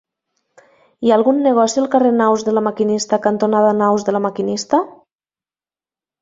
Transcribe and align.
Hi 1.01 1.11
ha 1.11 1.17
algun 1.19 1.41
negoci 1.47 1.81
al 1.81 1.89
carrer 1.95 2.11
Naus 2.21 2.45
de 2.47 2.53
La 2.59 2.63
Maquinista 2.69 3.21
cantonada 3.27 3.75
Naus 3.83 4.07
de 4.09 4.17
La 4.17 4.23
Maquinista? 4.29 4.81